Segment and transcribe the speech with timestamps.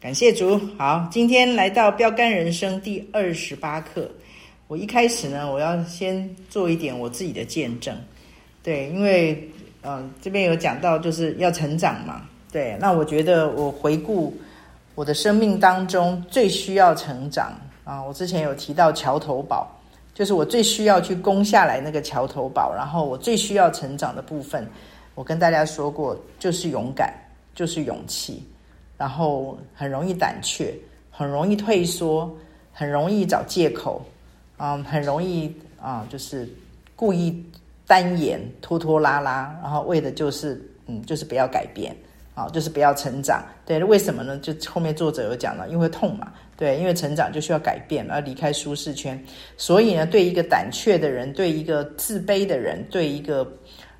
[0.00, 0.60] 感谢主。
[0.78, 4.08] 好，今天来到标杆人生第二十八课。
[4.68, 7.96] 我一开始呢，我要先做一点我自己的见证。
[8.62, 9.32] 对，因为
[9.82, 12.22] 嗯、呃，这边有讲到就是要成长嘛。
[12.52, 14.32] 对，那我觉得我回顾
[14.94, 19.66] 我的生命当中最需要成长啊，我之前有提到桥头堡，
[20.14, 24.64] 就是我最需要去攻下来那个桥头堡，然后我最需要成长的部分，
[25.16, 27.12] 我跟大家说过，就是勇敢，
[27.52, 28.40] 就是勇气。
[28.98, 30.74] 然后很容易胆怯，
[31.10, 32.30] 很容易退缩，
[32.72, 34.04] 很容易找借口，
[34.58, 35.50] 嗯，很容易
[35.80, 36.46] 啊、就是
[36.96, 37.40] 故意
[37.86, 41.96] 单言拖拖拉拉，然后为的就是嗯，就是不要改变
[42.34, 43.42] 啊，就是不要成长。
[43.64, 44.36] 对，为什么呢？
[44.38, 49.18] 就后面作者有讲了，因为痛嘛，对，因为成长就需要改变，而离开舒适圈。
[49.56, 53.48] 所以呢，对一个胆怯的人，对一个自卑的人，对一个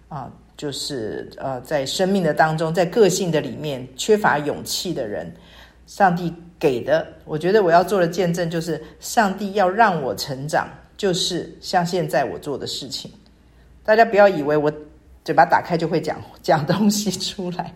[0.08, 0.28] 啊。
[0.58, 5.32] 就是呃，在生命的当中，在个性的里面缺乏勇气的人，
[5.86, 13.08] 上帝给的，我觉得我要做的见证就是，上帝要让我成长，就是像现在我做的事情。
[13.84, 14.70] 大家不要以为我
[15.24, 17.72] 嘴巴打开就会讲 讲东西出来，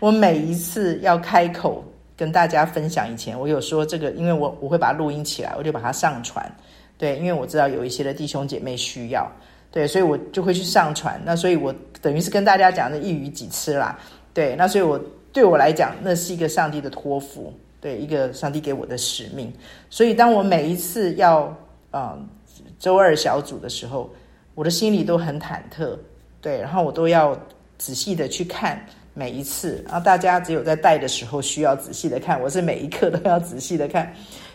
[0.00, 1.84] 我每一次要开口
[2.16, 6.50] 跟大家分享以前，我有说这个，因为我我会把它录音起来，我就把它上传，
[6.96, 9.30] 对，因为我知道有一些的弟兄姐妹需要。
[9.72, 11.18] 对，所以我就会去上传。
[11.24, 13.98] 那所以，我等于是跟大家讲的一语几吃啦。
[14.34, 15.00] 对，那所以我
[15.32, 19.50] 对我来讲，那是一个上帝的托付，对，一个上帝给我的使命。
[19.88, 21.56] 所以，当我每一次要
[21.92, 22.28] 嗯
[22.78, 24.10] 周二小组的时候，
[24.54, 25.96] 我的心里都很忐忑。
[26.42, 27.34] 对，然后我都要
[27.78, 28.78] 仔细的去看
[29.14, 29.82] 每一次。
[29.86, 34.12] 然后大家只有在带的时候需要仔细的看，我是每一刻都要仔细的看。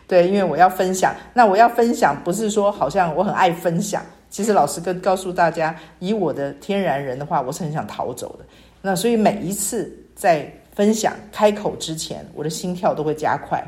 [0.08, 1.16] 对，因为我要分享。
[1.34, 4.06] 那我要分享，不是说好像我很爱分享。
[4.30, 8.46] 其实老师跟告诉大家，以我的天然人的话，我是很想逃走的。
[8.82, 13.64] 那所以每一次在分享开口之前，我的心跳都会加快。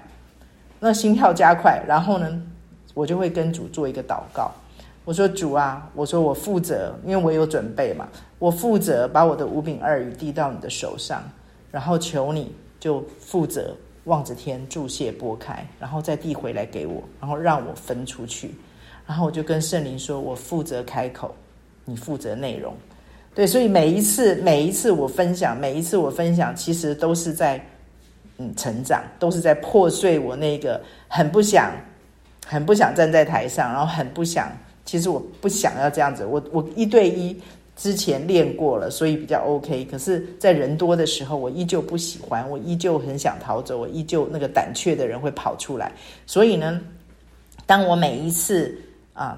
[0.80, 2.42] 那心跳加快，然后呢，
[2.94, 4.52] 我就会跟主做一个祷告。
[5.06, 11.24] 我说主啊，我说我负责，因为我有准备嘛，我负责把我的五饼二鱼递到你的手上，
[11.72, 18.54] 然后求你就负责望着天注谢拨开，然后再递回来给我，然后让我分出去。
[19.10, 21.34] 然后我就跟圣灵说：“我负责开口，
[21.84, 22.72] 你负责内容。”
[23.34, 27.60] 对，所以每一次，每一次我分享，每一次我分享，其实都是在
[28.38, 31.72] 嗯成长，都是在破碎我那个很不想、
[32.46, 34.56] 很不想站在台上，然后很不想。
[34.86, 36.24] 其实我不想要这样子。
[36.24, 37.36] 我我一对一
[37.76, 39.86] 之前练过了，所以比较 OK。
[39.86, 45.92] 可是，在人多的时候，我依旧不喜欢，我依旧很想逃走，我依旧那个胆怯的人会跑出来。
[46.28, 46.80] 所以呢，
[47.66, 48.80] 当我每一次。
[49.20, 49.38] 啊，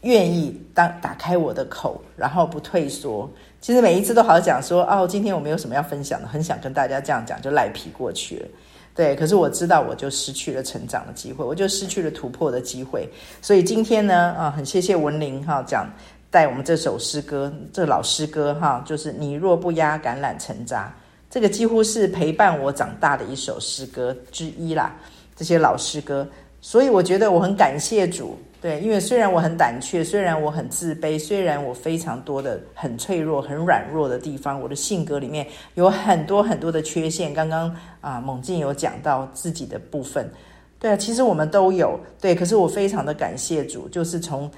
[0.00, 3.30] 愿意当打开我的口，然后不退缩。
[3.60, 8.48] 其实每一次都好讲说，哦，今天我没有什么要分享的，很想跟大家这样讲，就赖皮过去了。
[8.96, 13.08] 对，可是我知道，我就失去了成长的机会，我就失去了突破的机会。
[13.40, 15.88] 所以今天呢，啊，很谢谢文玲哈讲
[16.32, 20.92] 带我们这首诗歌，这老诗歌哈，就是你若不压橄榄成渣，
[21.30, 24.92] 这个几乎是陪伴我长大的一首诗歌之一啦。
[25.36, 26.26] 这些老诗歌，
[26.60, 28.36] 所以我觉得我很感谢主。
[28.62, 37.34] 对，因为虽然我很胆怯，虽然我很自卑，虽然我非常多的很脆弱、很软弱的地方，我的性格里面有很多很多的缺陷。
[37.34, 40.30] 刚刚啊，猛进有讲到自己的部分，
[40.78, 41.98] 对啊，其实我们都有。
[42.20, 44.48] 对，可是我非常的感谢主，就是从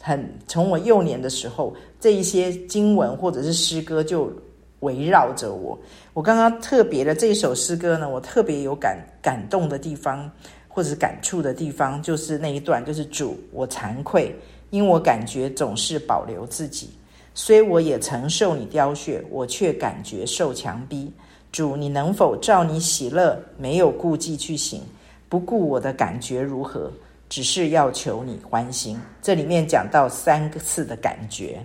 [0.00, 4.32] 很从我幼年的时候，这一些经文或者是诗歌就
[4.78, 5.78] 围绕着我。
[6.14, 10.30] 我刚刚特别的这一首诗歌呢，我特别有感感动的地方。
[10.72, 14.32] 或者感触的地方，就是那一段，就是主，我惭愧，
[14.70, 16.90] 因我感觉总是保留自己，
[17.34, 21.12] 虽我也曾受你雕血，我却感觉受强逼。
[21.50, 24.80] 主，你能否照你喜乐，没有顾忌去行，
[25.28, 26.88] 不顾我的感觉如何，
[27.28, 28.96] 只是要求你欢心。
[29.20, 31.60] 这里面讲到三个次的感觉，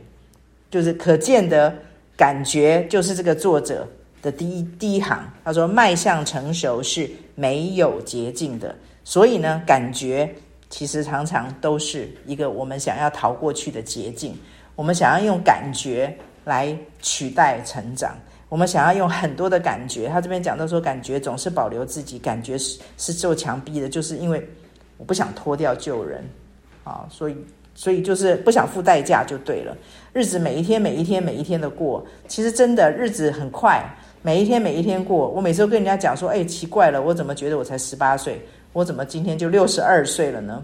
[0.72, 1.72] 就是可见的
[2.18, 3.88] 感觉，就是这个作者
[4.24, 8.76] 的第一第一行，他说迈向成熟是没有捷径的。
[9.06, 10.30] 所以呢，感觉
[10.70, 14.36] 其实常常都是一个我们想要逃过去的捷径。
[14.76, 16.14] 我们想要用感觉
[16.44, 18.14] 来取代成长，
[18.50, 20.10] 我们想要用很多的感觉。
[20.10, 24.46] 他这边讲到说，感觉总是保留自己，感觉是是受强逼的，就是因为
[24.98, 26.22] 我不想脱掉旧人
[26.84, 27.38] 啊，所以
[27.74, 29.78] 所以就是不想付代价就对了。
[30.12, 33.82] 日子每一天每一天每一天的过，其实真的日子很快，
[34.22, 35.30] 每一天每一天过。
[35.30, 38.42] 我每次都跟人家讲说，哎，奇怪了，我怎么觉得我才十八岁？
[38.76, 40.62] 我怎么今天就六十二岁了呢？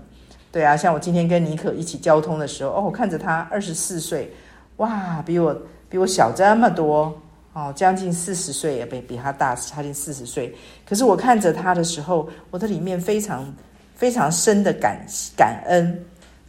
[0.51, 4.29] 对啊，像我今天跟尼可一起交通的时候，哦，我看着他二十四岁，
[4.77, 7.17] 哇，比我比我小这么多
[7.53, 10.53] 哦，将近四十岁也比比他大，差近四十岁。
[10.85, 13.49] 可是我看着他的时候，我的里面非常
[13.95, 14.99] 非常深的感
[15.37, 15.97] 感恩，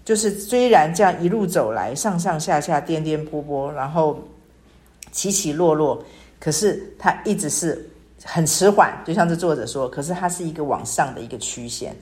[0.05, 4.20] 就是虽然这样一路走来，上上下下颠颠簸簸，然后
[5.12, 6.05] 起起落落，
[6.41, 7.88] 可是他一直是
[8.25, 11.95] 很迟缓，就像这作者说，可是它是一个往上的一个曲线。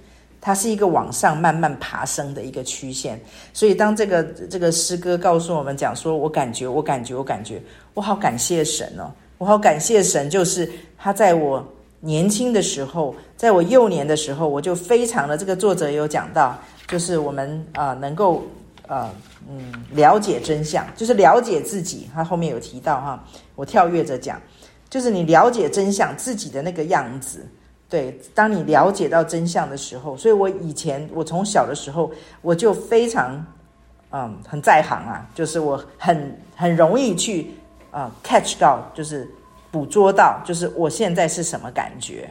[0.42, 3.20] 它是一个往上慢慢爬升的一个曲线，
[3.52, 7.60] 所以当这个这个诗歌告诉我们讲说，我感觉，我感觉，我感觉，
[7.92, 11.62] 我好感谢神哦，我好感谢神，就是他在我
[12.00, 16.58] 年轻的时候，在我幼年的时候，我就非常的这个作者有讲到，
[16.88, 18.42] 就是我们啊、能够
[18.88, 19.10] 啊
[19.46, 22.08] 嗯了解真相，就是了解自己。
[22.14, 23.22] 他后面有提到哈，
[23.56, 24.40] 我跳跃着讲，
[24.90, 27.46] 就是你了解真相自己的那个样子。
[27.88, 33.44] 对，当你了解到真相的时候，所以我以前我从小的时候我就非常，
[34.10, 37.50] 嗯，很在行啊，就是我很很容易去
[37.90, 39.28] 啊、嗯、catch 到，就是
[39.72, 42.30] 捕捉到，就是我现在是什么感觉，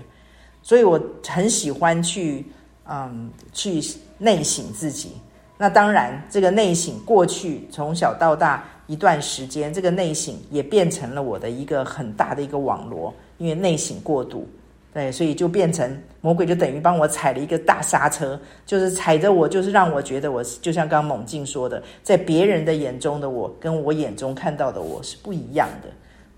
[0.61, 0.97] 所以我
[1.27, 2.45] 很喜欢去
[2.85, 3.81] 嗯去
[4.17, 5.17] 内省自己。
[5.57, 14.47] 那当然，这个内省过去从小到大一段时间，这个内省也变成了我的一个很大的一个网罗，因为内省过度。
[14.91, 25.89] 对，所以就变成魔鬼，就等于帮我踩了一个大刹车，就是踩着我，就是让我觉得我就像刚刚猛进说的，在别人的眼中的我，跟我眼中看到的我是不一样的，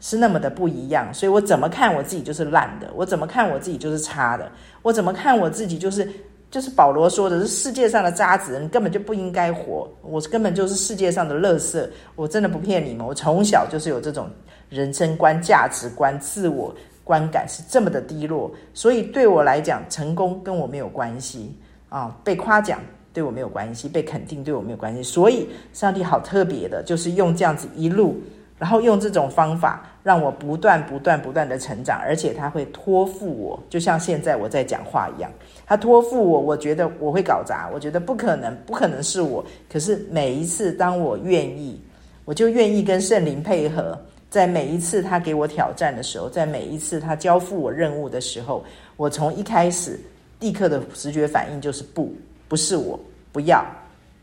[0.01, 1.13] 是那么的不一样。
[1.13, 4.51] 所以我怎么看我自己就是烂的，我怎么看我自己就是 差的，
[4.81, 6.05] 我怎么看我自己就是
[6.51, 11.89] 就是保罗说的是世界上的渣子，你根本就不应该活，我根本就是世界上的垃圾。
[12.15, 14.29] 我真的不骗你们，我从小就是有这种
[14.69, 16.75] 人生观、价值观、自我。
[17.03, 21.51] 观感是这么的低落，所以对我来讲，成功跟我没有关系
[21.89, 22.79] 啊，被夸奖
[23.11, 25.01] 对我没有关系，被肯定对我没有关系。
[25.01, 28.21] 所以上帝好特别的，就是用这样子一路，
[28.61, 35.31] 然后用这种方法让我不断、不断、不断的成长，而且他会托付我，就像现在我在讲话一样，
[35.65, 39.43] 他托付我，我觉得我会搞砸，我觉得不可能，不可能是我。
[39.67, 41.81] 可是每一次当我愿意，
[42.23, 43.97] 我就愿意跟圣灵配合。
[44.29, 48.63] 在每一次他给我挑战的时候，在每一次他交付我任务的时候，
[48.95, 49.99] 我从一开始
[50.39, 52.13] 立刻的直觉反应就是不，
[52.47, 52.97] 不是我，
[53.31, 53.65] 不要，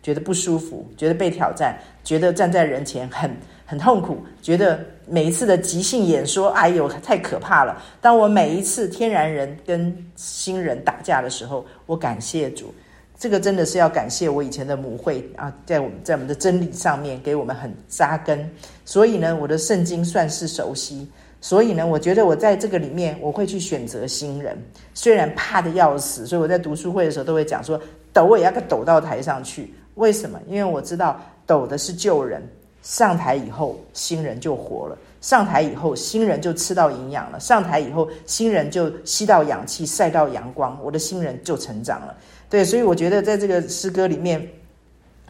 [0.01, 3.31] 觉得不舒服，觉得被挑战，觉得站在人前很
[3.71, 7.83] 很痛苦，觉得每一次的即兴演说，哎呦，太可怕了。
[8.01, 12.73] 当我每一次天然人跟新人打架的时候，我感谢主。
[13.19, 18.51] 这个真的是要感谢我以前的母会啊，在我们在我们的真理上面给我们很扎根，
[18.87, 21.07] 所以呢，我的圣经算是熟悉。
[21.39, 24.57] 所以呢，我觉得我在这个里面，我会去选择新人，
[24.95, 27.79] 虽然怕得要死，所以我在读书会的时候都会讲说，
[28.15, 29.75] 抖我也要个抖到台上去。
[29.97, 30.41] 为什么？
[30.49, 32.43] 因为我知道抖的是旧人，
[32.89, 42.17] 上台以后新人就活了，上台以后新人就吃到营养了，上台以后新人就吸到氧气，晒到阳光，我的新人就成长了。
[42.49, 44.43] 对，所以我觉得在这个诗歌里面，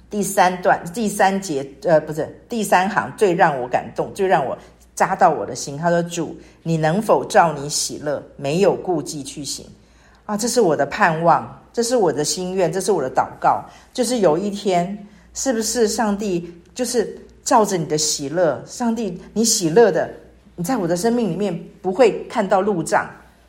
[0.08, 4.56] 第三段第三节，呃，不是第三行最让我感动，最让我
[4.94, 5.76] 扎到我的心。
[5.76, 9.66] 他说：“主，你能否照你喜乐，没有顾忌去行？”
[10.26, 13.64] 啊，这是我的盼望，这是我的心愿，这是我的祷告。
[13.92, 14.96] 就是有一天，
[15.34, 17.18] 是不是上帝就是
[17.48, 20.10] 照着你的喜乐，上帝你喜乐的，
[20.54, 23.08] 你在我的生命里面不会看到路障。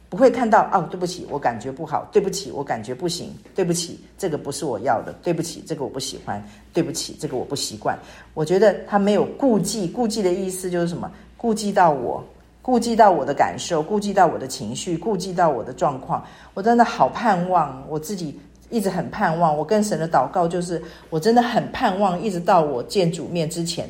[0.09, 6.41] 不会看到哦，对不起，我感觉不好，对不起，我感觉不行，对不起，这个不是我要的，对不起，这个我不喜欢，
[6.73, 7.99] 对不起，这个我不习惯。
[8.33, 11.11] 我觉得他没有顾忌，顾忌的意思就是什么？
[11.37, 12.23] 顾忌到我，
[12.61, 16.25] 顾忌到我的感受，顾忌到我的情绪，顾忌到我的状况。
[16.55, 19.57] 我真的好盼望，我自己一直很盼望。
[19.57, 23.89] 我跟神的祷告就是，我真的很盼望，一直到我见主面之前。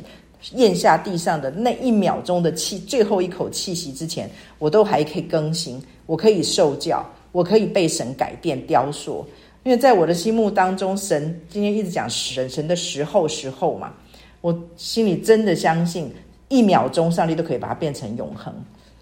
[0.53, 9.25] 咽下地上的那一秒钟的气，最后一口气息之前，我都还可以更新，我可以受教，我可以被神改变雕塑。
[9.63, 13.91] 因为在我的心目当中，神今天一直讲神神的时候时候嘛，
[14.39, 16.09] 我心里真的相信，
[16.47, 18.53] 一秒钟上帝都可以把它变成永恒。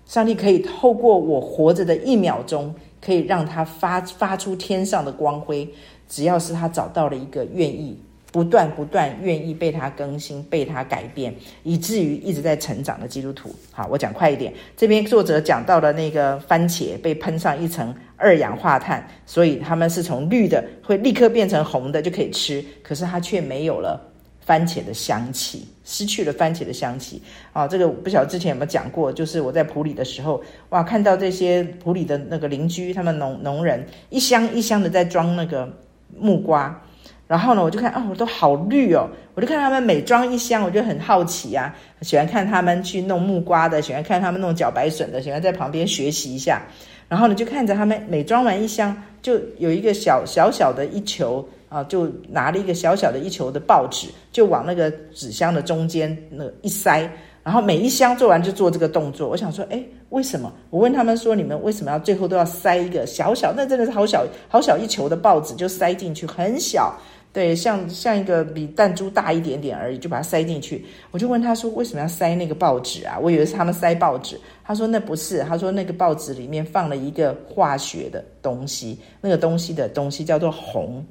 [0.08, 5.68] 上帝可以透过我活着的一秒钟，可以让它发发出天上的光辉，
[6.08, 7.98] 只要是他找到了一个愿意。
[8.30, 13.50] 不断不断愿意被他更新，被他改变，以至于一直在成长的基督徒。
[13.72, 14.54] 好，我讲快一点。
[14.76, 24.00] 这边作者讲到了那个番茄被喷上一层二氧化碳，所以他们是从绿的会立刻变成红的就可以吃，可是它却没有了
[24.42, 27.22] 番茄的香气，失去了番茄的香气。
[27.54, 35.72] 啊，这个不晓得之前有没有讲过，就是我在埔里的时候，哇，看到这些埔里的那个邻居，他们农农人一箱一箱的在装那个
[36.20, 36.84] 木瓜。
[37.28, 46.62] 然后呢，我就看啊，我都好绿哦，我就看他们每装一箱，我就很好奇啊，喜欢看他们去弄木瓜的，喜欢看他们弄茭白笋的，喜欢在旁边学习一下。
[47.10, 57.10] 然后呢，就看着他们每装完一箱，就有一个小小小的一球啊，就拿了一个小小的一球的报纸，就往那个纸箱的中间那一塞。
[57.44, 59.30] 然后每一箱做完就做这个动作。
[59.30, 60.52] 我想说，哎，为什么？
[60.70, 63.54] 我问他们说，你们为什么要最后都要塞一个小小？
[63.56, 66.94] 那真的是好小好小一球的报纸，就塞进去，很小。
[67.32, 70.86] 对，像像一个比弹珠大一点点而已，就把它塞进去。
[71.12, 73.18] 我就问他说，为什么要塞那个报纸啊？
[73.18, 74.38] 我以为是他们塞报纸。
[74.66, 81.06] 他说那不是，他说那个报纸里面放了一个化学的东西，那个东西的东西叫做红，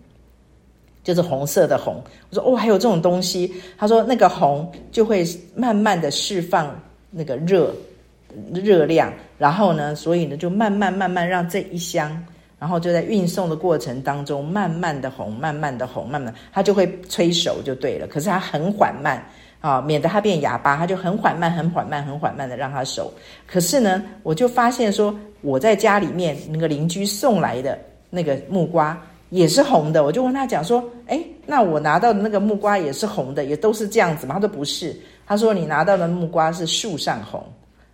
[1.06, 2.02] 就是红色的红。
[2.30, 3.54] 我说哦，还有这种东西。
[3.78, 6.76] 他说那个红就会慢慢的释放
[7.12, 7.72] 那个热
[8.52, 12.20] 热量，然后呢，所以呢就慢慢慢慢让这一箱。
[12.58, 18.06] 然后就在运送的过程当中，慢慢的红，慢慢的红，慢慢它就会催熟就对了。
[18.06, 19.22] 可是它很缓慢
[19.60, 23.12] 啊，免得它变哑巴，它就很缓慢，很缓慢，很缓慢的让它熟。
[23.46, 28.98] 可是呢，我就发现说，我在家里面那个邻居送来的那个木瓜
[29.30, 34.34] 也是红的，我就问他讲说，哎，那我拿到的那个木瓜也是红的，也都是这样子吗？
[34.34, 37.42] 他说不是，他说你拿到的木瓜是树上红。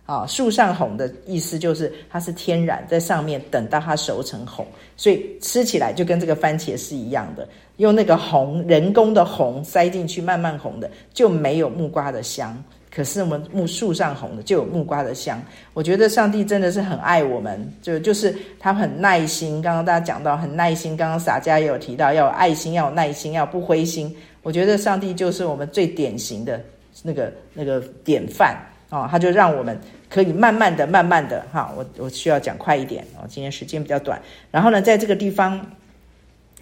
[0.05, 7.47] 啊，树上红的意思就是它是天然在上面等到它熟成红，所以吃起来就跟这个番茄是一样的。
[7.77, 12.61] 用那个红人工的红塞进去慢慢红的就没有木瓜的香，
[12.93, 15.41] 可是我们木树上红的就有木瓜的香。
[15.73, 19.61] 我觉得上帝真的是很爱我们，就就是他很耐心。
[19.61, 24.15] 刚刚大家讲到很耐心，刚刚洒家也有提到要有爱心，要有耐心，要不灰心。
[24.43, 26.61] 我觉得上帝就是我们最典型的
[27.01, 28.55] 那个那个典范。
[28.89, 29.75] 哦，他就让我们
[30.07, 34.21] 可以慢慢的、慢慢的，哈，我我需要讲快一点哦，今天时间比较短。
[34.51, 35.59] 然后呢，在这个地方，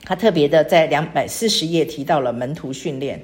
[0.06, 3.22] 他特别的在两百四十页提到了门徒训练。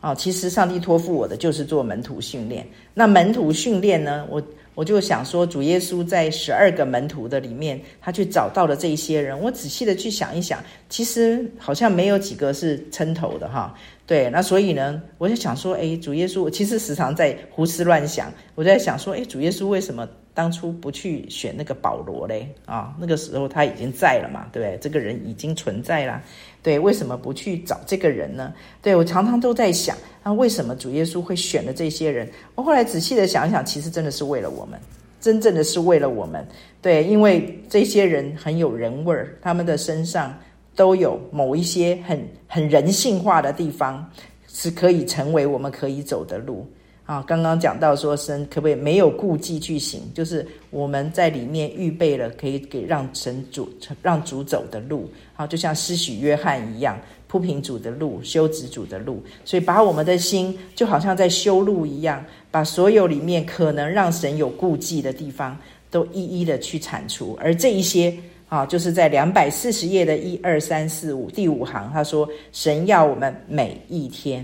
[0.00, 2.66] 哦，其实上帝托付我的就是做门徒训练。
[2.94, 4.40] 那门徒训练呢，我
[4.76, 9.36] 我就想说，主耶稣在十二个门徒的里面，他去找到了这一些人。
[9.40, 13.74] 我仔细的去想一想，其实好像没有几个是称头的哈。
[14.06, 18.32] 对，那所以呢，我就想说，哎，主耶稣，我其实时常在胡思乱想。
[18.54, 22.48] 我在想说，哎，主耶稣为什么当初不去选那个保罗嘞？
[22.64, 24.78] 啊，那个时候他已经在了嘛，对不对？
[24.80, 26.22] 这个人已经存在了，
[26.68, 28.52] 对，为什么不去找这个人呢？
[28.82, 32.28] 对，我常常都在想，那为什么主耶稣会选了这些人？
[32.54, 34.78] 我后来仔细的想想，其实真的是为了我们，
[35.18, 36.46] 真正的是为了我们。
[36.82, 40.38] 对，因为这些人很有人味儿，他们的身上。
[40.76, 44.08] 都有某一些很很人性化的地方，
[44.46, 46.64] 是可以成为我们可以走的路
[47.08, 47.24] 啊。
[47.26, 50.02] 刚刚讲到说，神可不可以没有顾忌去行？
[50.12, 53.68] 就是我们在里面预备了可以给让神主
[54.02, 59.22] 让主走的路啊，就像施许约翰一样，铺平主的路，修直主的路。
[59.44, 65.58] 所以把我们的心就好像在修路一样，把所有里面可能让神有顾忌的地方，
[65.90, 68.14] 都一一的去铲除，而这一些。
[68.50, 74.42] 啊，就是在两百四十页的一二三四五第五行，他说：“神要我们每一天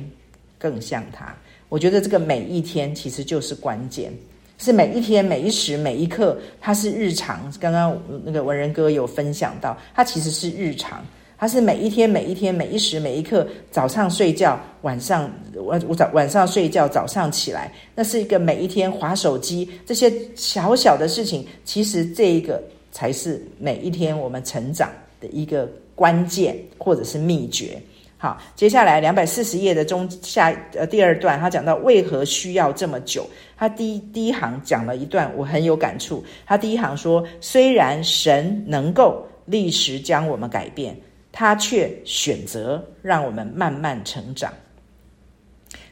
[0.58, 1.34] 更像他。”
[1.74, 4.12] 我觉得这个每一天其实就是关键，
[4.58, 7.52] 是每一天、每一时、每一刻，它是日常。
[7.58, 11.04] 刚刚那个文人哥有分享到，它其实是日常，
[11.36, 13.44] 它是每一天、每一天、每一时、每一刻。
[13.72, 22.62] 早上睡觉，晚上晚我早晚上睡觉，早上起来，那是一个每一天划手机这些小小的事情，其实这一个。
[22.92, 24.88] 才是每一天我们成长
[25.20, 27.76] 的一个关键或者是秘诀。
[28.24, 33.28] 好，接下来两百四十页的中下呃第二段，他讲到为何需要这么久。
[33.54, 36.24] 他第一第一行讲了一段，我很有感触。
[36.46, 40.98] 他第一行说：虽然神能够立时将我们改变，
[41.32, 44.50] 他却选择让我们慢慢成长。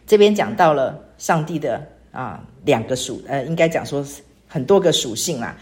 [0.06, 4.02] 这边讲到了上帝的啊两个属呃，应该讲说
[4.48, 5.54] 很多个属性啦。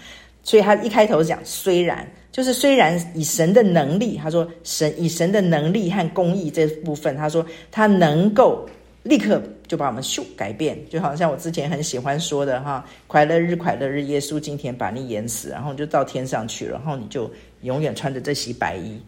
[0.44, 2.08] 所以他一开头讲，虽然
[2.40, 8.66] 就是虽然以神的能力，他说神以神的能力和公义这部分，他说他能够
[9.02, 17.30] 立刻就把我们咻改变，就好像我之前很喜欢说的哈，快乐日快乐日，耶稣今天把你淹死，然后就到天上去了，然后你就
[17.60, 18.98] 永远穿着这袭白衣。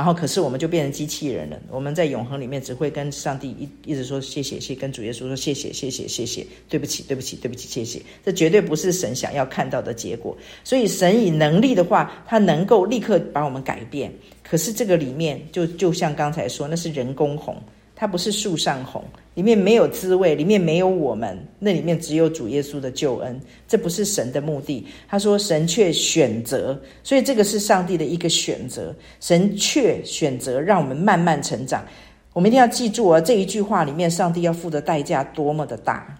[0.00, 1.60] 然后，可是我们就变成机器人了。
[1.70, 8.00] 我们在永恒里面只会跟上帝一一直说谢谢，谢跟主耶稣说谢谢，谢谢，谢谢，对不起，对不起，对不起，谢谢。
[8.24, 10.34] 这绝对不是神想要看到的结果。
[10.64, 14.10] 所以，神以能力的话，他能够立刻把我们改变。
[14.42, 17.54] 可是这个里面，就就像刚才说，那是人工红。
[18.00, 19.04] 它不是树上红，
[19.34, 23.38] 里面没有滋味，里面没有我们，那里面只有主耶稣的救恩，
[23.68, 24.86] 这不是神的目的。
[25.06, 31.84] 他说神却选择，所以这个是上帝的一个选择，神却选择让我们慢慢成长。
[32.32, 36.16] 我们一定要记住啊，这一句话里面，上帝要付的代价多么的大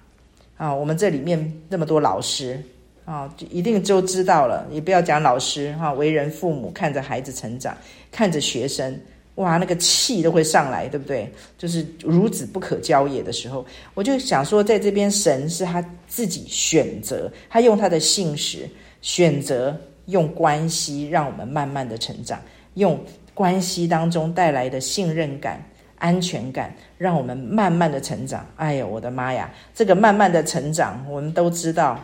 [0.59, 0.75] 啊！
[0.75, 2.63] 我们这里面那么多老师
[3.07, 4.67] 啊，一定就知道了。
[4.71, 7.75] 也不要讲老师哈，为人父母，看着孩子成长，
[8.13, 8.95] 看着学生。
[9.41, 11.33] 哇，那个气都会上来，对不对？
[11.57, 18.69] 就是孺子不可教也的时候，我就想说，在这边神是他自己选择，他用他的信实
[19.01, 19.75] 选择
[20.07, 22.39] 用关系，让我们慢慢的成长，
[22.75, 25.65] 用关系当中带来的信任感、
[25.97, 28.47] 安全感，让我们慢慢的成长。
[28.57, 31.99] 哎呀，我的妈呀，这个慢慢的成长，我们都知道，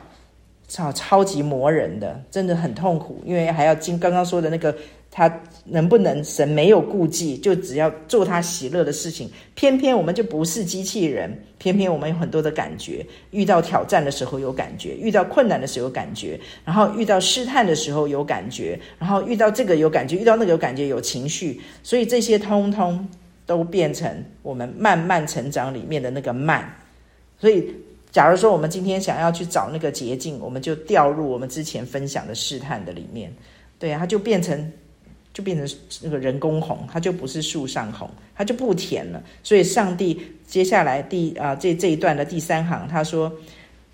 [0.68, 4.74] 超超级磨人的，真的很痛苦，因为还要经刚刚说的那个。
[5.08, 5.32] 他
[5.68, 9.30] 能不能神没有顾忌，就只要做他喜乐的事情。
[9.54, 13.04] 偏偏我们就不是机器人，偏偏我们有很多的感觉。
[13.30, 21.60] 遇到挑战的时候有感觉，遇到困难的时候有感觉，然后遇到试探的时候有感觉，然后遇到这个有感觉，遇到那个有感觉，有情绪。
[21.82, 23.06] 所以这些通通
[23.44, 26.70] 都变成我们慢慢成长里面的那个慢。
[27.40, 27.66] 所以，
[28.12, 33.32] 假如说我们今天想要去找那个捷径，我们就掉入我们之前分享的试探的里面。
[33.78, 34.72] 对啊，它就变成。
[35.36, 39.22] 就变成那个人工红，它就不是树上红，它就不甜了。
[39.42, 43.30] 所以上帝接下来第啊这这一段的第三行，他说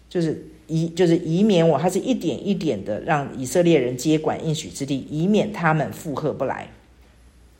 [0.08, 6.64] 就是以就是以免我，他是一点一点的让以色列人接管应许之地，以免他们负荷不来。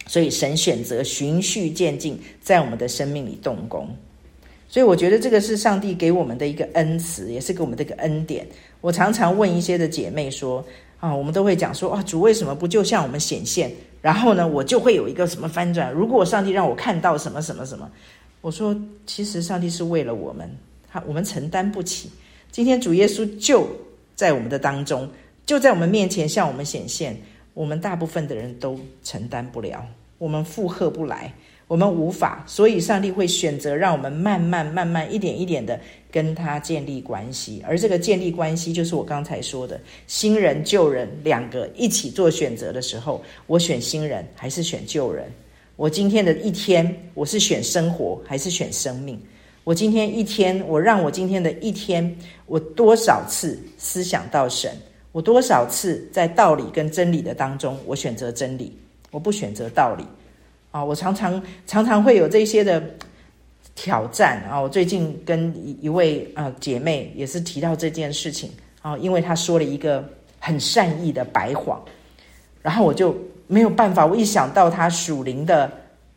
[0.07, 3.89] 所以神选择循序渐进，在我们的生命里动工。
[4.69, 8.47] 所以我觉得这个是上帝给我们的一个恩赐，也是给我们的一个恩典。
[8.81, 10.65] 我常常问一些的姐妹说。
[11.03, 13.69] 啊，我们都会讲说，啊，主为什么不就向我们显现？
[14.01, 15.93] 然后呢，我就会有一个什么翻转？
[15.93, 17.91] 如果上帝让我看到什么什么什么，
[18.41, 18.73] 我说，
[19.05, 20.49] 其实上帝是为了我们，
[20.89, 22.09] 他我们承担不起。
[22.53, 23.67] 今天主耶稣就
[24.15, 25.11] 在我们的当中，
[25.45, 27.21] 就在我们面前向我们显现，
[27.53, 29.85] 我们大部分的人都承担不了，
[30.19, 31.35] 我们负荷不来。
[31.69, 35.81] 我们无法，所以上帝会选择让我们慢慢、慢慢、一点一点的
[36.13, 45.25] 跟他建立关系，而这个建立关系，就是我刚才说的新人、旧人两个一起做选择的时候，我选新人还是选旧人？
[45.77, 49.19] 我今天的一天，我是选生活还是选生命？
[49.65, 52.15] 我今天一天，我让我今天的一天，
[52.47, 54.71] 我多少次思想到神？
[55.13, 58.77] 我多少次在道理跟真理的当中，我选择真理，
[59.11, 60.05] 我不选择道理。
[60.71, 62.83] 啊，我常常常常会有这些的
[63.75, 64.61] 挑战啊！
[64.61, 68.51] 我最近跟一一位啊姐妹也是提到这件事情
[68.83, 70.07] 啊，因为她说了一个
[70.39, 71.83] 很善意的白谎，
[72.61, 74.05] 然后我就没有办法。
[74.05, 75.71] 我一想到她属灵的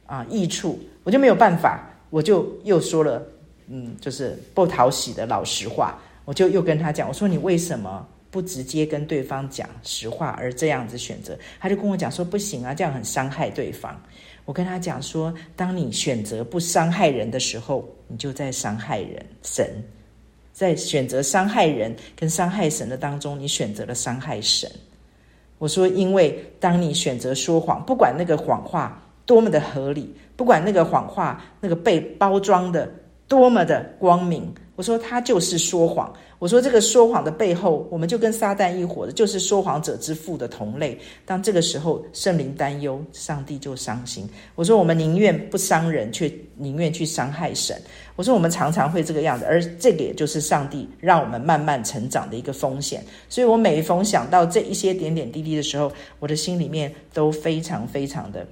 [0.06, 3.26] 啊益处，我就没有办法，我就又说了
[3.68, 5.98] 嗯，就是不讨喜的老实话。
[6.26, 11.38] 我就又跟她讲，我说你为什么不直接跟对方讲实话，而这样子选择？
[11.60, 14.00] 她就跟我讲说不行啊，这样很伤害对方。
[14.46, 19.26] 我跟他讲说，当你选择不伤害人的时候，你就在伤害人。
[19.42, 19.84] 神
[20.54, 24.72] 在选择伤害人跟伤害神的当中，你选择了伤害神。
[25.58, 32.90] 我说，因为当你选择说谎，不管那个谎话多么的合理，不管那个谎话那个被包装的
[33.28, 36.14] 多么的光明，我说他就是说谎。
[36.38, 41.00] 我说这个说谎的背后，我们就跟撒旦一伙的，就是说谎者之父的同类。
[41.26, 44.30] 当这个时候圣灵担忧，上帝就伤心。
[44.54, 47.82] 我说我们宁愿不伤人，却宁愿去伤害神。
[48.18, 53.02] 我说我们常常会这个样子，而这个也就是上帝让我们慢慢成长的一个风险。
[53.30, 58.46] 所以我每逢想到这一些点点滴滴的时候，我的心里面都非常非常的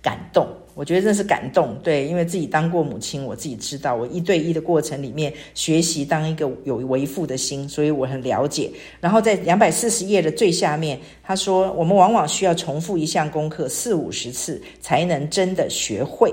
[0.00, 0.48] 感动。
[0.80, 8.70] 我觉得这是感动，对，因为自己当过母亲，我自己知道，我一对一的过程里面学习当一个有为父的心，所以我很了解。
[8.98, 16.32] 然后在两百四十页的最下面，他说，我们往往需要重复一项功课四五十次，才能真的学会。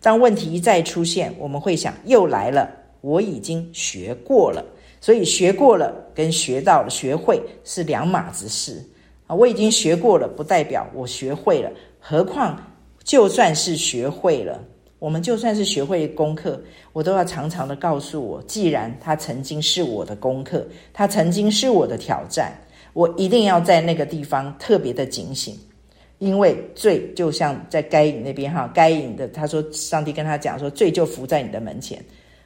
[0.00, 2.68] 当问题一再出现，我们会想，又来了，
[3.00, 4.60] 我已经学过了，
[5.00, 8.84] 所以学过了跟学到了、学会是两码子事
[9.28, 9.36] 啊。
[9.36, 12.60] 我已经学过了，不代表我学会了，何况。
[13.04, 14.58] 就算是学会了，
[14.98, 16.58] 我们就算是学会功课，
[16.94, 22.58] 我都要常常的告诉我，既然他曾经是我的功课，他曾经是我的挑战，
[22.94, 25.54] 我一定要在那个地方特别的警醒，
[26.18, 32.02] 因为罪就像在该隐那边哈，该隐的他说，上帝跟他讲说，罪就伏在你的门前，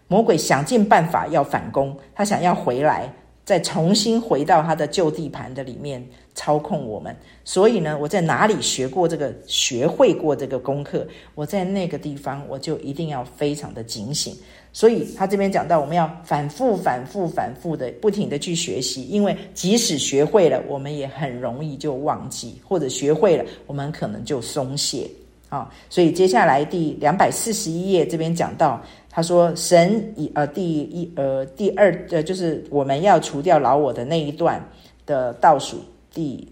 [0.08, 3.12] 魔鬼想尽办法要反攻，他想要回来。
[3.48, 14.36] 再重新回到他的旧地盘的里面操控我们，所以呢，我在哪里学过这个、学会过这个功课，我在那个地方我就一定要非常的警醒。
[14.70, 25.08] 所以他这边讲到，我们要反复、反复、反复的不停的去学习，因为即使学会了，我们也很容易就忘记，或者学会了，我们可能就松懈。
[25.48, 25.72] 啊。
[25.88, 28.78] 所以接下来第两百四十一页这边讲到，
[29.18, 34.64] 他说神以呃第一呃第二呃就是我们要除掉老我的那一段
[35.04, 35.78] 的倒数
[36.14, 36.46] 第。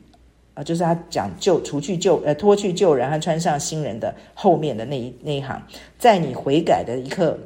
[0.54, 5.62] 呃，就是他讲旧除去旧呃脱去旧人和穿上新人的后面的那一那一行，
[5.96, 7.38] 在你悔改的一刻，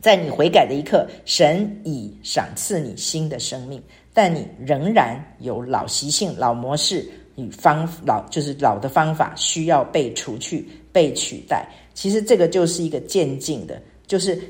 [0.00, 3.82] 在你悔改的一刻，神已赏赐你新的生命，
[4.14, 7.04] 但你仍然有老习性、老模式
[7.34, 11.66] 与方老就是老的方法需要被除去、被取代。
[11.92, 14.40] 其实这个就是一个渐进的，就是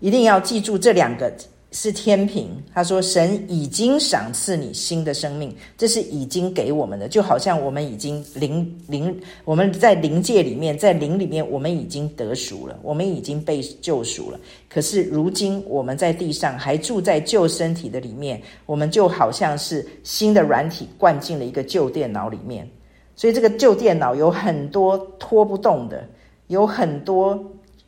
[0.00, 1.32] 一定要记住这两个。
[1.70, 14.40] 是天平，他说神已经赏赐你新的生命，这是已经给我们的，就好像我们已经灵灵，我们在灵界里面，在灵里面，我们已经得赎了，我们已经被救赎了。
[14.66, 22.66] 可是如今我们在地上还住在旧身体的里面，我们就好像是新的软体灌进了一个旧电脑里面，
[23.14, 26.02] 所以这个旧电脑有很多拖不动的，
[26.46, 27.38] 有很多。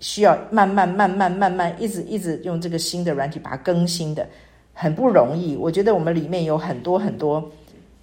[0.00, 4.26] 需要慢慢、慢慢、慢慢，一直、一直用这个新的软体把它更新的，
[4.72, 5.54] 很不容易。
[5.56, 7.48] 我觉得我们里面有很多很多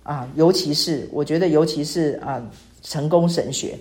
[0.03, 2.41] 啊，尤其是我觉得，尤其是啊，
[2.81, 3.77] 成功神学，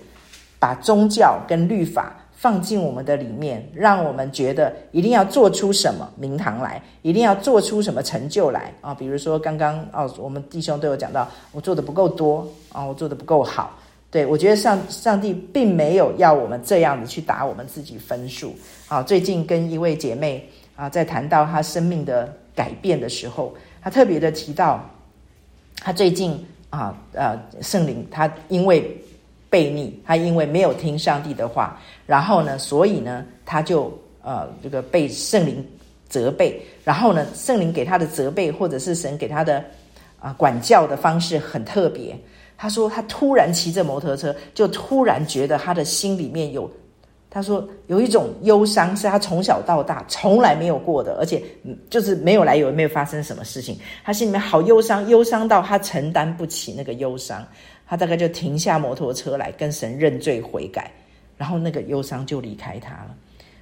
[0.59, 8.95] 把宗教跟律法放进我们的里面，让我们觉得一定要做出什么名堂来，一定要做出什么成就来啊。
[8.95, 13.79] 比如说刚刚哦，我们弟兄都有讲到，我做的不够多啊，我做的不够好。
[14.17, 18.57] 对，我觉得上上帝并没有要我们这样子去打我们自己分数
[18.89, 19.03] 啊。
[19.03, 20.43] 最近跟一位姐妹
[20.75, 24.83] 啊，在谈到她生命的改变的时候，她特别的提到，
[25.81, 28.91] 她最近啊呃圣灵，她因为
[29.51, 35.63] 悖逆，她因为没有听上帝的话，然后呢，所以呢，她就呃这个被圣灵
[36.09, 39.63] 责备，然后呢，圣灵给她的责备或者是神给她的
[40.19, 42.19] 啊管教的方式很特别。
[42.59, 46.71] 他说：“他突然骑着摩托车，就突然觉得他的心里面有，
[47.29, 51.43] 他说有一种忧伤，是他从小到大从来没有过的，而且
[51.91, 57.47] 就是没有来由，没有发生什么事情，他心里面好忧伤，忧伤到他承担不起那个忧伤，
[57.87, 60.91] 他大概就停下摩托车来跟神认罪悔改，
[61.37, 63.15] 然后那个忧伤就离开他了。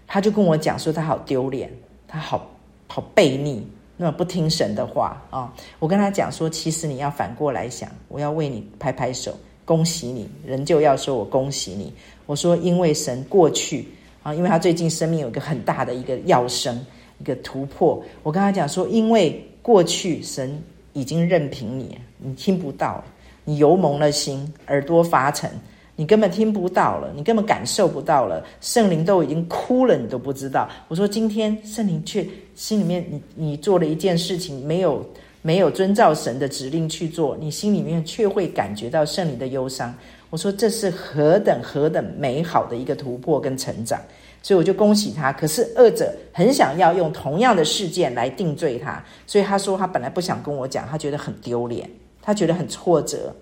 [0.07, 1.69] 他就跟我讲说，他好丢脸，
[2.07, 2.49] 他好
[2.87, 11.93] 好悖逆。”那么不听神的话啊、我跟他讲说，其实你要反过来想，我要为你拍拍手，恭喜你，人就要说我恭喜你。
[12.27, 13.87] 我说，因为神过去
[14.23, 16.85] 啊，因为他最近生命有一个很大的一个要生，
[17.21, 18.03] 一个突破。
[18.23, 20.61] 我跟他讲说，因为过去神
[20.93, 23.03] 已经任凭你，你听不到，
[23.45, 25.51] 你油蒙了心，耳朵发沉。
[25.97, 30.69] 你根本听不到了，你根本感受不到了，圣灵都已经哭了，你都不知道。
[30.89, 35.05] 我说今天圣灵却心里面，你你做了一件事情，没有
[35.41, 39.95] 没有遵照神的指令去做，你心里面却会感觉到圣灵的忧伤。
[40.31, 44.01] 我说这是何等何等美好的一个突破跟成长，
[44.43, 45.33] 所以我就恭喜他。
[45.33, 51.89] 可是二者很想要用同样的事件来定罪他，所以他说他本来不想跟我讲，他觉得很丢脸，
[52.21, 53.33] 他觉得很挫折。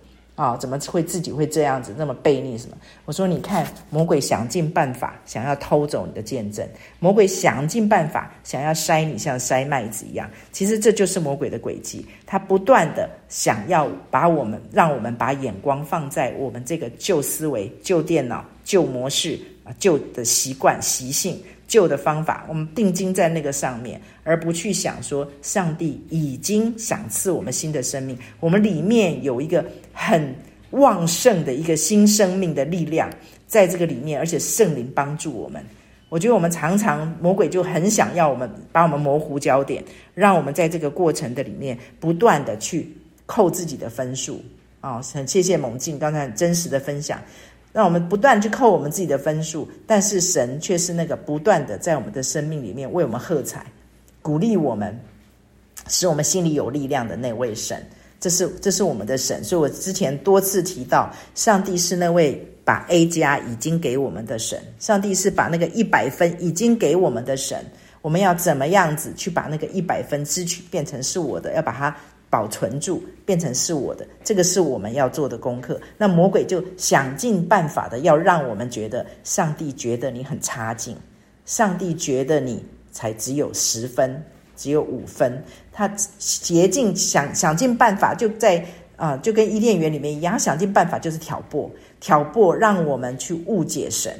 [0.43, 2.77] 啊、怎么会自己会这样子那么悖逆什么？
[3.05, 6.67] 我说你看，魔鬼想尽办法想要偷走你的见证，
[6.99, 10.29] 魔鬼想尽办法想要筛你，像筛麦子一样。
[10.51, 21.41] 其实这就是魔鬼的诡计，他不断的想要把我们，让我们把眼光放在我们这个旧思维、旧电脑、旧模式啊、旧的习惯、习性。
[21.69, 30.35] 旧的方法，我们定睛在那个上面，而不去想说，上帝已经赏赐我们新的生命，我们里面有一个很
[30.71, 33.11] 旺盛的一个新生命的力量
[33.47, 35.63] 在这个里面，而且圣灵帮助我们。
[36.09, 39.83] 我觉得我们常常魔鬼就很想要我们把我们模糊焦点，
[40.15, 44.43] 让我们在这个过程的里面不断的去扣自己的分数
[44.83, 45.01] 啊！
[45.01, 47.19] 很谢谢猛进刚才真实的分享。
[47.73, 53.65] 让我们不断去扣我们自己的分数，但是神却是那个不断的在我们的生命里面为我们喝彩、
[54.21, 54.95] 鼓励我们，
[55.89, 57.83] 使我们心里有力量的那位神。
[58.23, 59.45] 这是这是我们的神。
[59.45, 67.59] 所以我之前多次提到，上帝是那位把 A 加已经给我们的神，上帝是把那个一百分已经给我们的神。
[68.01, 71.53] 我们要怎么样子去把那个一百分支取变成是我的？
[71.55, 71.95] 要把它。
[72.33, 75.79] 保存住，变成是我的，这个是我们要做的功课。
[75.99, 80.97] 那魔鬼就想尽办法的要让我们觉得，上帝觉得你很差劲，
[81.45, 84.25] 上帝觉得你才只有十分，
[84.57, 85.45] 只有五分。
[85.73, 94.15] 他竭尽想想尽办法，就在啊、就跟伊甸园里面一样，想尽办法就是挑拨，挑拨让我们去误解神，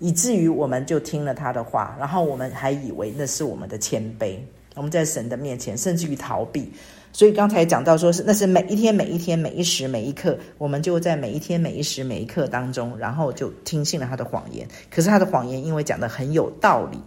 [0.00, 4.36] 以至于我们就听了他的话，然后我们还以为那是我们的谦卑，
[4.74, 6.70] 我们在神的面前甚至于逃避。
[7.10, 14.68] 所以刚才讲到说是那是每一天每一天每一时每一刻，我们就在每一天每一时每一刻当中，然后就听信了他的谎言。
[14.90, 16.98] 可是他的谎言因为讲得很有道理，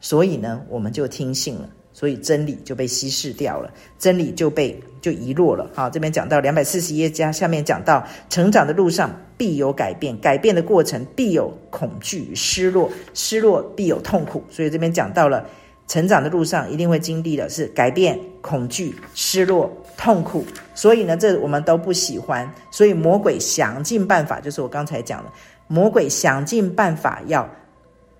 [0.00, 1.68] 所以呢，我们就听信了。
[1.92, 5.70] 所以真理就被稀释掉了，真理就被就遗落了。
[5.74, 14.42] 好，这边讲到两百四十页加下面讲到，成长的路上必有改变，改变的过程必有恐惧失落，失落必有痛苦。
[14.50, 15.46] 所以这边讲到了
[15.86, 20.44] 成长的路上一定会经历的是改变、恐惧、失落、痛苦。
[20.74, 22.50] 所以呢，这我们都不喜欢。
[22.70, 25.30] 所以魔鬼想尽办法，就是我刚才讲的，
[25.68, 27.46] 魔鬼想尽办法要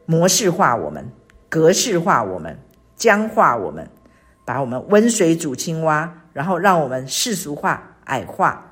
[0.04, 1.10] 模式化我们，
[1.48, 2.54] 格式化我们。
[3.02, 3.84] 僵化我们，
[4.44, 8.62] 把我们温水煮青蛙，然后让我们世俗化、矮化，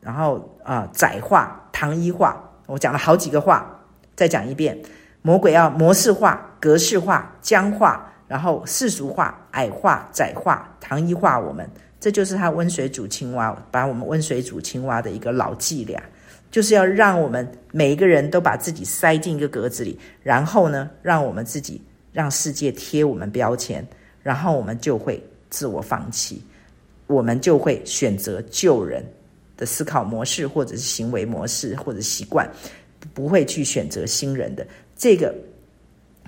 [0.00, 2.40] 然后啊、窄化、糖衣化。
[2.66, 3.80] 我讲了好几个话，
[4.14, 4.80] 再讲一遍：
[5.22, 11.68] 魔鬼要模式化、格式化、僵化，然后世俗化、矮化、窄化、糖衣化我们。
[11.98, 16.00] 这就是他温水煮青蛙，把我们温水煮青蛙的一个老伎俩，
[16.48, 21.82] 就是要让我们每一个人都把自己塞进一个格子里，然后呢，让我们自己。
[22.12, 23.86] 让世界贴我们标签，
[24.22, 26.42] 然后我们就会自我放弃，
[27.06, 29.04] 我们就会选择旧人
[29.56, 32.50] 的思考模式，或者是行为模式，或者习惯，
[33.14, 34.66] 不会去选择新人的。
[34.96, 35.34] 这个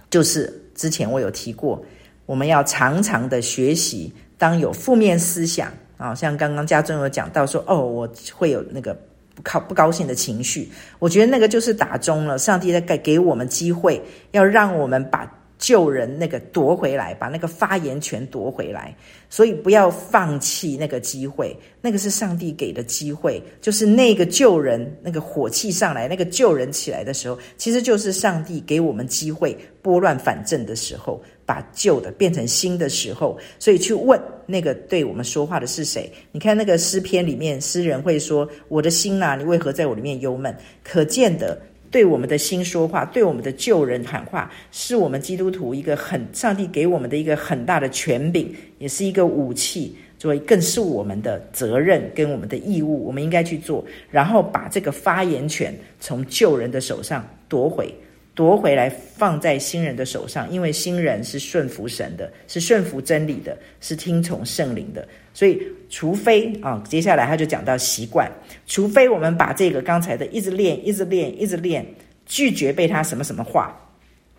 [0.08, 1.84] 就是之前我有提过，
[2.26, 4.12] 我们要常常的学习。
[4.38, 8.92] 当有负面思想啊，像刚刚家中有讲到说，哦，我会有那个
[9.34, 10.68] 不高不高兴的情绪，
[10.98, 12.38] 我觉得那个就是打中了。
[12.38, 15.30] 上帝在给给我们机会，要让我们把。
[15.62, 18.92] 救人那个夺回来，把那个发言权夺回来，
[19.30, 36.12] 所以不要放弃那个机会，那个是上帝给的机会，就是那个救人那个火气上来，那个救人起来的时候，其实就是上帝给我们机会拨乱反正的时候，把旧的变成新的时候，所以去问那个对我们说话的是谁？
[36.32, 41.56] 你看那个诗篇里面，诗人会说：“我的心呐、你为何在我里面忧闷？”可见的。
[41.92, 57.94] 对我们的心说话，对我们的旧人喊话，是我们基督徒一个很上帝给我们的一个很大的权柄，也是一个武器，作为更是我们的责任跟我们的义务，我们应该去做，然后把这个发言权从旧人的手上夺回。
[58.34, 65.06] 夺回来放在新人的手上，因为新人是顺服神的，是顺服真理的，是听从圣灵的。
[65.34, 68.30] 所以，除非啊，接下来他就讲到习惯，
[68.66, 71.86] 除非我们把这个刚才的一直练、一直练、一直练，
[72.24, 73.78] 拒绝被他什么什么话，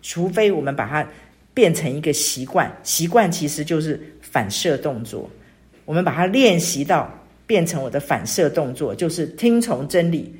[0.02, 1.08] 除非我们把它
[1.52, 5.30] 变成一个习惯，习惯其实就是反射动作。
[5.84, 7.08] 我们把它练习到
[7.46, 10.34] 变成我的反射动作，就是听从真理，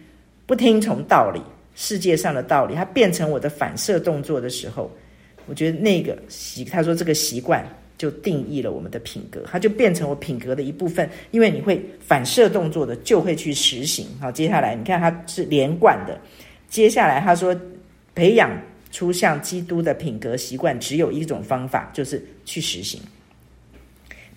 [0.47, 1.41] 不听从道理。
[1.75, 4.91] 世界上的道理，它变成我的反射动作的时候，
[5.47, 7.67] 我觉得那个习，他说这个习惯
[7.99, 11.09] 就定义了我们的品格，它就变成我品格的一部分。
[11.31, 14.07] 因为你会反射动作的，就会去实行。
[14.21, 16.19] 好，接下来你看它是连贯的。
[16.69, 17.57] 接下来他说，
[18.15, 18.51] 培养
[18.91, 23.01] 出像基督的品格习惯，只有一种方法，就是去实行。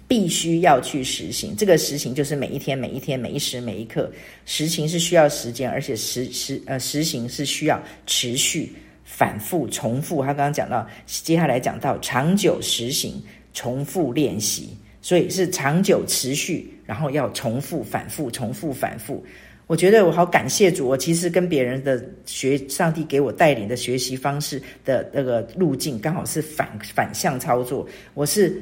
[0.08, 4.10] 必须要去实行，这个实行就是每一天、每一天、每一时、每一刻。
[4.46, 8.72] 实行是需要时间，而且实实呃实行是需要持续、
[9.04, 10.22] 反复、重复。
[10.22, 13.22] 他刚刚讲到，接下来讲到长久实行、
[13.54, 14.70] 重复练习，
[15.02, 19.22] 所以是长久持续，然后要重复、反复、重复、反复。
[19.65, 27.86] 我觉得我好感谢主，我其实跟别人的学，上帝给我带领的学习方式的那个路径，刚好是反反向操作。
[28.13, 28.58] 我是。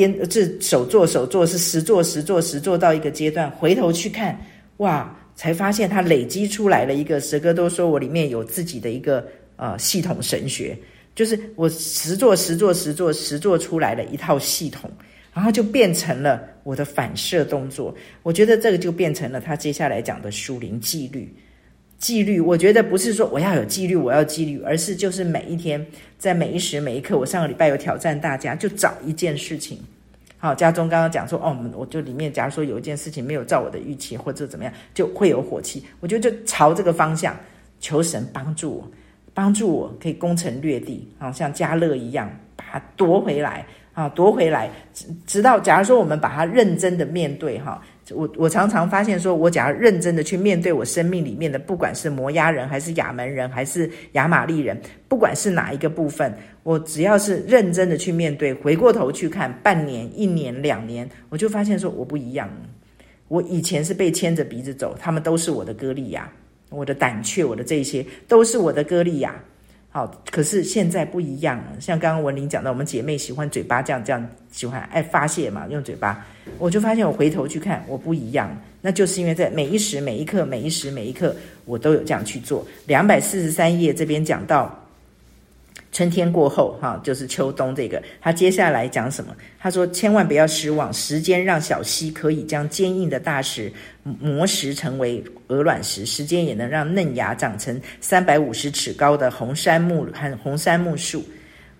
[0.00, 4.38] 边这手做手做是实做实做实做到一个阶段，回头去看，
[4.78, 7.20] 哇，才发现他累积出来了一个。
[7.20, 10.76] 蛇哥都说我里面有自己的一个呃系统神学，
[11.14, 14.90] 就是我实做实做实做实做出来了一套系统，
[15.32, 17.94] 然后就变成了我的反射动作。
[18.22, 21.32] 我觉得这个就变成了他接下来讲的属灵纪律。
[22.00, 25.86] 纪律，我觉得不是说我要有纪律，我要纪律，而是就是每一天，
[26.18, 27.16] 在每一时每一刻。
[27.16, 29.78] 我上个礼拜有挑战大家，就找一件事情。
[30.38, 35.84] 好，家中刚刚讲说，哦，我就里面，假如说有一件事情没有照我的预期，或者怎么样，就会有火气。
[36.00, 37.36] 我觉得就朝这个方向，
[37.80, 38.90] 求神帮助我，
[39.34, 44.70] 帮助我可以攻城略地，好像家乐一样，把它夺回来啊，夺回来，
[45.26, 47.82] 直到假如说我们把它认真的面对，哈。
[48.14, 62.50] 我我常常发现，说我假如认真的去面对我生命里面的，不管是摩押人，还是亚门人，还是亚玛力人，不管是哪一个部分，我只要是认真的去面对，回过头去看半年、一年、两年，我就发现说我不一样。
[63.28, 66.28] 我以前是被牵着鼻子走，他们都是我的歌利亚，
[66.68, 69.34] 我的胆怯，我的这些都是我的歌利亚。
[69.90, 71.80] 好，可是现在不一样了。
[71.80, 76.24] 像刚刚文玲讲到，我们姐妹喜欢嘴巴这样这样，喜欢爱发泄嘛，用嘴巴。
[76.58, 82.66] 我就发现我回头去看，我不一样，那就是因为在每一时每一刻，每一时每一刻，我都有这样去做。
[82.86, 84.79] 两百四十三页这边讲到。
[85.92, 88.00] 春天过后，哈，就是秋冬这个。
[88.20, 89.34] 他接下来讲什么？
[89.58, 93.72] 他说：“千万不要失望，时间让小溪可以将坚硬的大石
[94.04, 101.24] 磨蚀成为鹅卵石，时间也能让嫩芽长成三百五十尺高的红杉木和红杉木树。”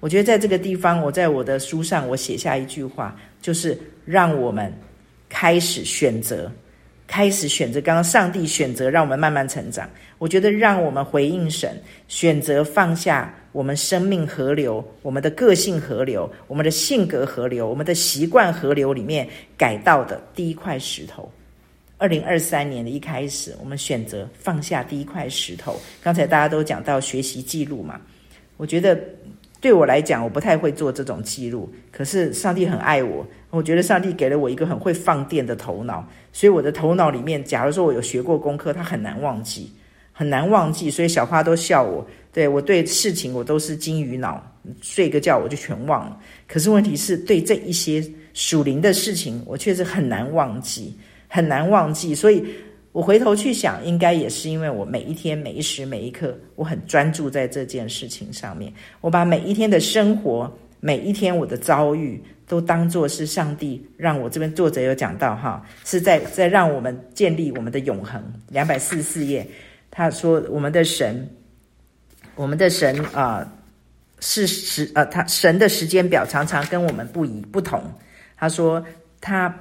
[0.00, 4.72] 我觉得在这个地方，我在我的书上我写下一句话，就是让我们
[5.28, 6.50] 开始选择。
[7.06, 9.90] 开始选择，刚刚上帝选择让我们慢慢成长。
[10.20, 21.32] 我觉得让我们回应神，选择放下我们生命河流、我们的个性河流、我们的性格河流、我们的习惯河流里面改道的第一块石头。
[21.96, 25.80] 二零二三年的一开始，我们选择放下第一块石头。
[26.02, 27.98] 刚才大家都讲到学习记录嘛，
[28.58, 29.00] 我觉得。
[29.62, 31.70] 对我来讲，我不太会做这种记录。
[31.92, 36.02] 可是上帝很爱我，我觉得上帝给了我一个很会放电的头脑，
[36.32, 39.70] 所以我的头脑里面，假如说我有学过功课，他很难忘记，
[40.20, 40.90] 很难忘记。
[40.90, 44.38] 所以小花都笑我，对，我对事情我都是金鱼脑，
[44.82, 46.20] 睡个觉我就全忘了。
[46.46, 48.04] 可是问题是对这一些
[48.34, 50.94] 属灵的事情，我确实很难忘记，
[51.26, 52.44] 很难忘记，所以。
[52.92, 58.72] 我回头去想，应该也是因为我每一天、每一时、每一刻，我很专注在这件事情上面。
[59.00, 68.20] 我把每一天的生活、每一天我的遭遇，都当作是上帝让我这边作者有讲到哈，是在在让我们建立我们的永恒。
[68.48, 69.46] 两百四十四页，
[69.90, 71.28] 他说我们的神，
[72.34, 73.50] 我们的神啊、
[74.20, 77.82] 是时呃，他神的时间表常常跟我们不一不同。
[78.36, 78.84] 他说
[79.20, 79.54] 他。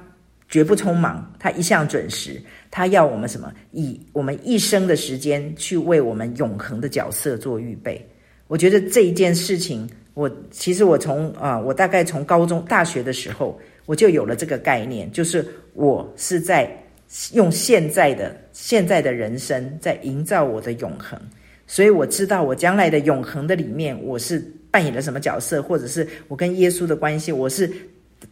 [0.52, 2.42] 绝不匆忙，他一向准时。
[2.72, 3.52] 他要我们什么？
[3.70, 8.04] 以我们一生的时间去为我们永恒的角色做预备。
[8.48, 16.68] 我觉得这一件事情，我其实我从啊，我大概从高中、大学的时候，我就有了这个概念，就是我是在
[17.32, 21.20] 用现在的现在的人生在营造我的永恒。
[21.66, 24.38] 所以我知道我将来的永恒的里面，我是
[24.70, 27.70] 扮演了什么角色，或者是我跟耶稣的关系，我是。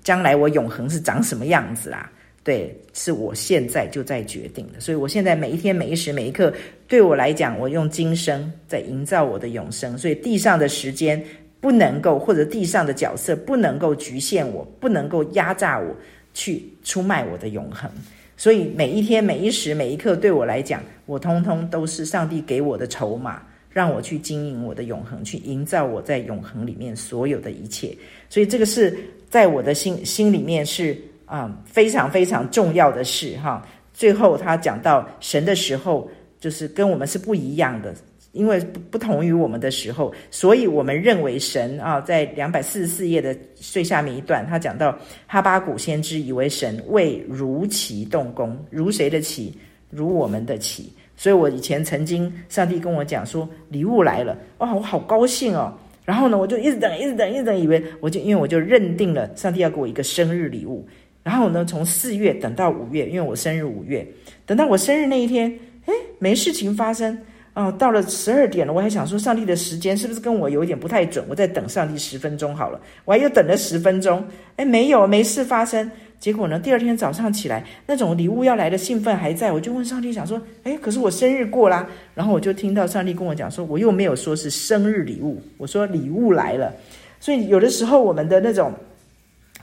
[0.04, 2.12] 将来我永恒是长什么样子啦？
[2.44, 4.78] 对，是我现在就在决定的。
[4.80, 6.52] 所以我现在每一天、每一时、每一刻，
[6.86, 9.96] 对我来讲，我用今生在营造我的永生。
[9.96, 11.22] 所以地上的时间
[11.58, 15.96] 不能够，或者地上的角色不能够局限我，不能够压榨我，
[16.34, 17.90] 去出卖我的永恒。
[18.38, 27.94] 所以每一天、每一时、每一刻，对我来讲，我通通都是上帝给我的筹码，让我去经营我的永恒，去营造我在永恒里面所有的一切。
[28.30, 28.98] 所以这个是。
[29.30, 30.96] 在我的心心里面是
[31.26, 33.62] 啊、非常非常重要的事哈。
[33.92, 37.94] 最后他讲到神的时候，就是跟我们是不一样的，
[38.38, 44.96] 因为不不同于我们的时候，所以我们认为神啊，在两百四十四页的最下面一段，他讲到
[45.26, 49.52] 哈巴谷先知以为神未如期动工，如谁的期？
[49.90, 50.92] 如我们的期。
[51.16, 55.76] 所以我以前曾经上帝跟我讲说礼物来了，哇，我好高兴哦。
[56.04, 60.86] 然后呢，我就一直等，一直等，一直等，以为我就因为我就认定了上帝要给我一个生日礼物。
[61.24, 64.06] 然后呢，从四月等到五月，因为我生日五月，
[64.46, 65.50] 等到我生日那一天，
[65.86, 67.18] 诶，没事情发生。
[67.58, 71.24] 哦，到了十二点了，我还想说上帝的时间是不是跟我有点不太准？
[71.28, 72.80] 我再等上帝十分钟好了。
[73.04, 74.24] 我还又等了十分钟，
[74.56, 75.90] 诶，没有，没事发生。
[76.20, 76.56] 结果呢？
[76.60, 86.72] 第二天早上起来，那种礼物要来的兴奋还在，我就问上帝，想说：“诶，可是我生日过啦。”然后我就听到上帝跟我讲说：“我又没有说是生日礼物，我说礼物来了。”
[87.18, 88.72] 所以有的时候我们的那种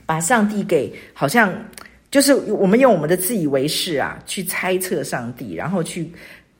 [0.04, 1.50] 把上帝给好像
[2.10, 6.10] 就是我们用我们的自以为是啊去猜测上帝，然后去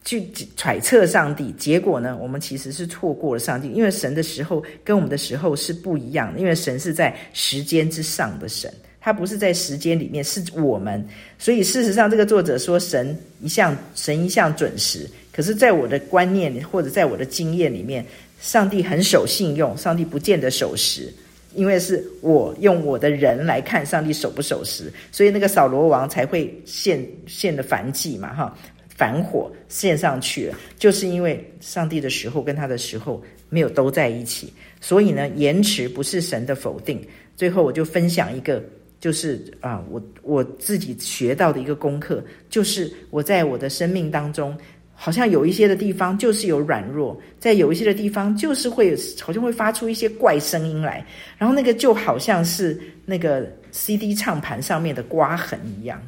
[0.06, 8.72] 去揣测上帝，结果呢，我们其实是错过了上帝，因为神的时候跟我们的时候是不一样的，因为神是在时间之上的神。
[8.98, 11.06] 他不是在时间里面，是我们。
[11.38, 15.08] 所以事实上，这个作者说神一向神一向准时。
[15.32, 18.04] 可是，在我的观念或者在我的经验里面，
[18.40, 21.12] 上帝很守信用，上帝不见得守时，
[21.54, 28.58] 因为是我用我的人来看上帝守不守时，所以那个扫罗王才会现现的燔祭嘛，哈，
[28.96, 37.00] 反火献上去了，就是因为上帝的时候跟他的时候没有都在一起，所以呢，延迟不是神的否定。
[37.36, 38.62] 最后，我就分享一个。
[38.98, 44.56] 就是啊，我我自己学到的一个功课，就是我在我的生命当中，
[44.94, 56.00] 好像有一些的地方就是有软弱，在有一些的地方就是会好像会发出一些怪声音来，然后那个就好像是那个 CD 唱盘上面的刮痕一样，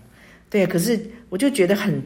[0.49, 2.03] 对，可是我就觉得很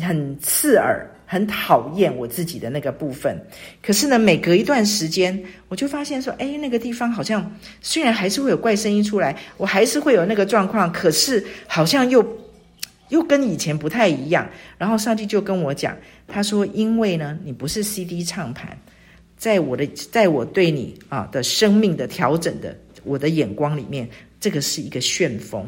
[0.00, 3.38] 很刺耳，很讨厌我自己的那个部分。
[3.82, 7.50] 可是呢，每隔一段时间，我就发现说，哎，那个地方好像
[7.80, 12.24] 虽然还是会有怪声音出来，我还是会有那个状况，可是好像又
[13.10, 14.48] 又跟以前不太一样。
[14.78, 15.96] 然后上帝就跟我讲，
[16.26, 18.76] 他说，因为呢，你不是 CD 唱盘，
[19.36, 24.08] 在我的，在我对你啊的生命的调整的我的眼光里面，
[24.40, 25.66] 这个是一个旋风。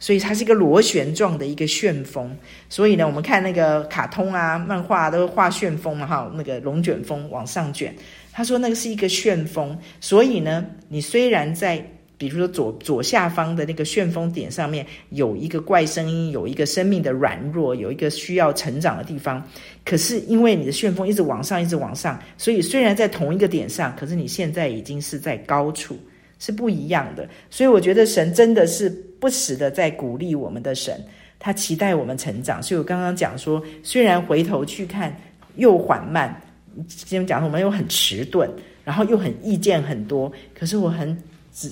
[0.00, 2.30] 所以它是一个螺旋状的一个旋风，
[2.68, 7.94] 所以呢，我们看那个卡通啊、漫画都画旋风嘛，哈，那个龙卷风往上卷。
[8.32, 11.84] 他说那个是一个旋风，所以呢，你虽然在
[12.16, 19.42] 比如说左左下方的那个旋风点上面有一个怪声音，有一个生命的软弱，有一个需要成长的地方，
[19.84, 25.98] 可是因为你的旋风一直往上，一直往上，所以虽然在同一个点上，可是你现在已经是在高处。
[26.40, 28.88] 是不一样的，所以我觉得神真的是
[29.20, 31.02] 不时的在鼓励我们的神，
[31.38, 32.62] 他期待我们成长。
[32.62, 35.14] 所以我刚刚讲说，虽然回头去看
[35.56, 36.40] 又缓慢，
[36.86, 38.48] 今天讲我们又很迟钝，
[38.84, 41.16] 然后又很意见很多，可是我很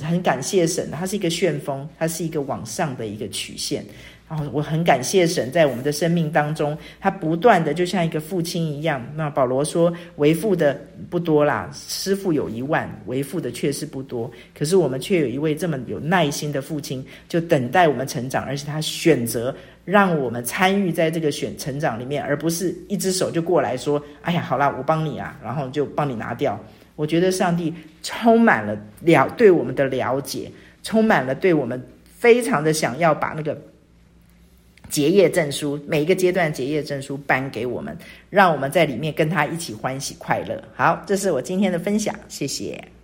[0.02, 3.84] 很感谢神，它是一个旋风，它是一个往上的一个曲线。
[4.28, 9.00] 然后我很感谢神，在我们的生命当中，他不断的就像一个父亲一样。
[9.14, 10.76] 那保罗说，为父的
[11.08, 14.28] 不多啦，师父有一万，为父的确是不多。
[14.52, 19.54] 可是我们却有一位这么有耐心的父亲，就等待我们成长，而且他选择
[19.84, 26.58] 让我们参与在这个选成长里面，而不是一只手就过来说：“哎呀，好啦，我帮你啊，然后就帮你拿掉。”
[26.96, 27.72] 我觉得上帝
[28.02, 30.50] 充满了了对我们的了解，
[30.82, 33.56] 充满了对我们非常的想要把那个。
[34.88, 37.96] 结业证书，每一个阶段结业证书颁给我们，
[38.30, 40.62] 让我们在里面跟他一起欢喜快乐。
[40.74, 42.95] 好，这是我今天的分享，谢谢。